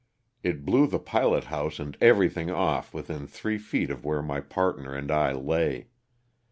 It 0.41 0.65
blew 0.65 0.87
the 0.87 0.97
pilot 0.97 1.43
house 1.43 1.77
and 1.77 1.95
everything 2.01 2.49
off 2.49 2.91
within 2.91 3.27
three 3.27 3.59
feet 3.59 3.91
of 3.91 4.03
where 4.03 4.23
my 4.23 4.39
partner 4.41 4.95
and 4.95 5.11
I 5.11 5.31
lay. 5.31 5.89